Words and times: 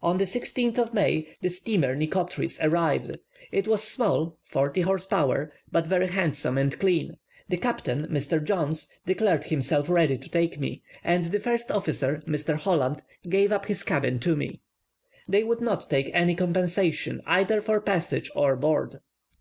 On 0.00 0.18
the 0.18 0.24
16th 0.24 0.76
of 0.76 0.92
May, 0.92 1.28
the 1.40 1.48
steamer 1.48 1.94
Nitocris 1.94 2.58
arrived. 2.60 3.16
It 3.52 3.68
was 3.68 3.84
small 3.84 4.36
(forty 4.42 4.80
horse 4.80 5.06
power), 5.06 5.52
but 5.70 5.86
very 5.86 6.08
handsome 6.08 6.58
and 6.58 6.76
clean; 6.80 7.16
the 7.48 7.58
captain, 7.58 8.08
Mr. 8.08 8.42
Johns, 8.42 8.88
declared 9.06 9.44
himself 9.44 9.88
ready 9.88 10.18
to 10.18 10.28
take 10.28 10.58
me, 10.58 10.82
and 11.04 11.26
the 11.26 11.38
first 11.38 11.70
officer, 11.70 12.24
Mr. 12.26 12.56
Holland, 12.56 13.04
gave 13.28 13.52
up 13.52 13.66
his 13.66 13.84
cabin 13.84 14.18
to 14.18 14.34
me. 14.34 14.60
They 15.28 15.44
would 15.44 15.60
not 15.60 15.88
take 15.88 16.10
any 16.12 16.34
compensation 16.34 17.20
either 17.24 17.60
for 17.60 17.80
passage 17.80 18.32
or 18.34 18.56
board. 18.56 18.96